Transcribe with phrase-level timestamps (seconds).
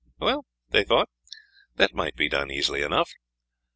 [0.17, 1.09] Well, they thought
[1.75, 3.11] that might be done easily enough.